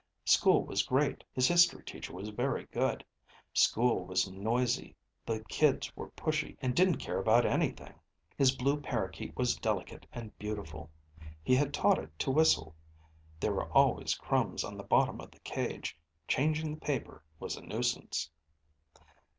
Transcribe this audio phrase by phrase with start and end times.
[0.25, 3.05] (School was great; his history teacher was very good....
[3.53, 4.95] School was noisy;
[5.27, 7.93] the kids were pushy and didn't care about anything.
[8.35, 10.89] His blue parakeet was delicate and beautiful;
[11.43, 12.73] he had taught it to whistle...
[13.39, 15.95] there were always crumbs on the bottom of the cage;
[16.27, 18.31] changing the paper was a nuisance.)